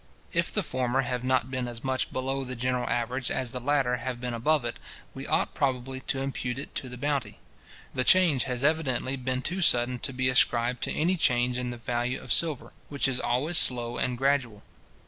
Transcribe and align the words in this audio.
If 0.33 0.51
the 0.51 0.63
former 0.63 1.01
have 1.01 1.23
not 1.23 1.51
been 1.51 1.67
as 1.67 1.83
much 1.83 2.11
below 2.11 2.43
the 2.43 2.55
general 2.55 2.89
average 2.89 3.29
as 3.29 3.51
the 3.51 3.59
latter 3.59 3.97
have 3.97 4.19
been 4.19 4.33
above 4.33 4.65
it, 4.65 4.77
we 5.13 5.27
ought 5.27 5.53
probably 5.53 5.99
to 5.99 6.23
impute 6.23 6.57
it 6.57 6.73
to 6.73 6.89
the 6.89 6.97
bounty. 6.97 7.37
The 7.93 8.03
change 8.03 8.45
has 8.45 8.63
evidently 8.63 9.15
been 9.15 9.43
too 9.43 9.61
sudden 9.61 9.99
to 9.99 10.11
be 10.11 10.27
ascribed 10.27 10.81
to 10.85 10.91
any 10.91 11.17
change 11.17 11.59
in 11.59 11.69
the 11.69 11.77
value 11.77 12.19
of 12.19 12.33
silver, 12.33 12.73
which 12.89 13.07
is 13.07 13.19
always 13.19 13.59
slow 13.59 13.97
and 13.99 14.17
gradual. 14.17 14.63